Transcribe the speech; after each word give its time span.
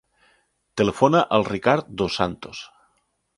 Telefona 0.81 1.21
al 1.37 1.45
Ricard 1.49 1.93
Dos 2.03 2.17
Santos. 2.23 2.65